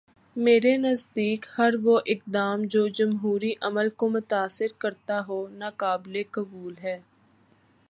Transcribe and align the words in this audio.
میرے 0.35 0.75
نزدیک 0.77 1.45
ہر 1.57 1.73
وہ 1.83 1.99
اقدام 2.05 2.63
جو 2.65 2.87
جمہوری 2.89 3.53
عمل 3.61 3.89
کو 3.89 4.09
متاثر 4.09 4.67
کرتا 4.77 5.19
ہو، 5.27 5.47
ناقابل 5.51 6.21
قبول 6.31 6.73
ہے۔ 6.83 6.99